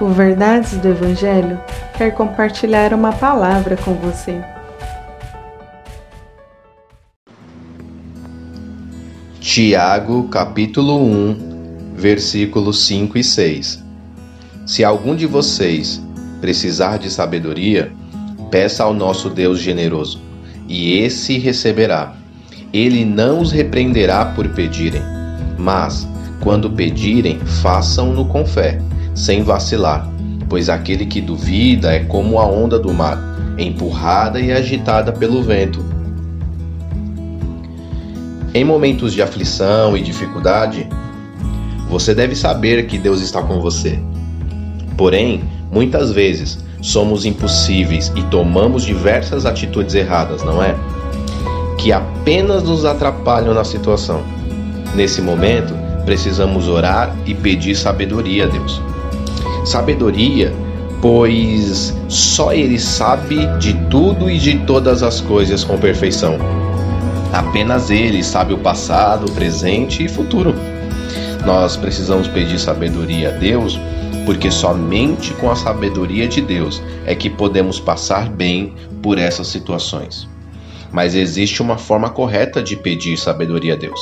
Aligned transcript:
O 0.00 0.08
Verdades 0.08 0.78
do 0.78 0.88
Evangelho 0.88 1.60
quer 1.98 2.12
compartilhar 2.12 2.94
uma 2.94 3.12
palavra 3.12 3.76
com 3.76 3.92
você. 3.92 4.40
Tiago, 9.38 10.26
capítulo 10.28 11.04
1, 11.04 11.92
versículos 11.94 12.86
5 12.86 13.18
e 13.18 13.22
6. 13.22 13.84
Se 14.66 14.82
algum 14.82 15.14
de 15.14 15.26
vocês 15.26 16.02
precisar 16.40 16.96
de 16.96 17.10
sabedoria, 17.10 17.92
peça 18.50 18.82
ao 18.82 18.94
nosso 18.94 19.28
Deus 19.28 19.60
generoso, 19.60 20.22
e 20.66 20.98
esse 20.98 21.36
receberá. 21.36 22.14
Ele 22.72 23.04
não 23.04 23.40
os 23.40 23.52
repreenderá 23.52 24.24
por 24.24 24.48
pedirem, 24.48 25.02
mas, 25.58 26.08
quando 26.40 26.70
pedirem, 26.70 27.38
façam-no 27.40 28.24
com 28.24 28.46
fé 28.46 28.80
sem 29.20 29.42
vacilar, 29.42 30.08
pois 30.48 30.68
aquele 30.68 31.04
que 31.04 31.20
duvida 31.20 31.92
é 31.92 32.00
como 32.00 32.38
a 32.38 32.46
onda 32.46 32.78
do 32.78 32.92
mar, 32.92 33.18
empurrada 33.58 34.40
e 34.40 34.50
agitada 34.50 35.12
pelo 35.12 35.42
vento. 35.42 35.84
Em 38.54 38.64
momentos 38.64 39.12
de 39.12 39.22
aflição 39.22 39.96
e 39.96 40.02
dificuldade, 40.02 40.88
você 41.88 42.14
deve 42.14 42.34
saber 42.34 42.86
que 42.86 42.98
Deus 42.98 43.20
está 43.20 43.42
com 43.42 43.60
você. 43.60 43.98
Porém, 44.96 45.44
muitas 45.70 46.10
vezes 46.10 46.58
somos 46.80 47.24
impossíveis 47.24 48.10
e 48.16 48.22
tomamos 48.24 48.84
diversas 48.84 49.44
atitudes 49.44 49.94
erradas, 49.94 50.42
não 50.42 50.62
é? 50.62 50.74
Que 51.78 51.92
apenas 51.92 52.62
nos 52.62 52.84
atrapalham 52.84 53.54
na 53.54 53.64
situação. 53.64 54.22
Nesse 54.94 55.20
momento, 55.20 55.74
precisamos 56.04 56.66
orar 56.66 57.14
e 57.26 57.34
pedir 57.34 57.76
sabedoria 57.76 58.44
a 58.44 58.48
Deus 58.48 58.89
sabedoria, 59.64 60.52
pois 61.00 61.96
só 62.08 62.52
Ele 62.52 62.78
sabe 62.78 63.46
de 63.58 63.74
tudo 63.88 64.30
e 64.30 64.38
de 64.38 64.58
todas 64.60 65.02
as 65.02 65.20
coisas 65.20 65.64
com 65.64 65.78
perfeição. 65.78 66.36
Apenas 67.32 67.90
Ele 67.90 68.22
sabe 68.22 68.52
o 68.52 68.58
passado, 68.58 69.30
presente 69.32 70.04
e 70.04 70.08
futuro. 70.08 70.54
Nós 71.44 71.76
precisamos 71.76 72.28
pedir 72.28 72.58
sabedoria 72.58 73.30
a 73.30 73.32
Deus, 73.32 73.78
porque 74.26 74.50
somente 74.50 75.32
com 75.34 75.50
a 75.50 75.56
sabedoria 75.56 76.28
de 76.28 76.40
Deus 76.40 76.82
é 77.06 77.14
que 77.14 77.30
podemos 77.30 77.80
passar 77.80 78.28
bem 78.28 78.74
por 79.02 79.18
essas 79.18 79.46
situações. 79.46 80.28
Mas 80.92 81.14
existe 81.14 81.62
uma 81.62 81.78
forma 81.78 82.10
correta 82.10 82.62
de 82.62 82.76
pedir 82.76 83.16
sabedoria 83.16 83.74
a 83.74 83.76
Deus. 83.76 84.00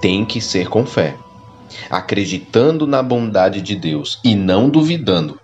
Tem 0.00 0.24
que 0.24 0.40
ser 0.40 0.68
com 0.68 0.84
fé 0.84 1.14
acreditando 1.90 2.86
na 2.86 3.02
bondade 3.02 3.60
de 3.60 3.76
Deus 3.76 4.20
e 4.24 4.34
não 4.34 4.68
duvidando. 4.68 5.38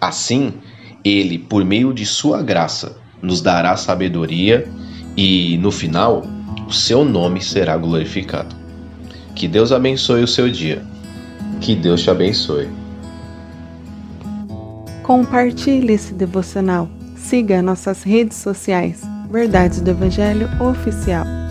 Assim, 0.00 0.54
ele, 1.04 1.38
por 1.38 1.64
meio 1.64 1.92
de 1.92 2.06
sua 2.06 2.42
graça, 2.42 2.96
nos 3.20 3.40
dará 3.40 3.76
sabedoria 3.76 4.68
e, 5.16 5.56
no 5.58 5.70
final, 5.70 6.24
o 6.66 6.72
seu 6.72 7.04
nome 7.04 7.40
será 7.40 7.76
glorificado. 7.76 8.54
Que 9.34 9.48
Deus 9.48 9.72
abençoe 9.72 10.22
o 10.22 10.28
seu 10.28 10.50
dia. 10.50 10.82
Que 11.60 11.74
Deus 11.74 12.02
te 12.02 12.10
abençoe. 12.10 12.68
Compartilhe 15.02 15.92
esse 15.92 16.14
devocional. 16.14 16.88
Siga 17.16 17.62
nossas 17.62 18.02
redes 18.02 18.36
sociais. 18.38 19.02
Verdades 19.30 19.80
do 19.80 19.90
Evangelho 19.90 20.48
Oficial. 20.60 21.43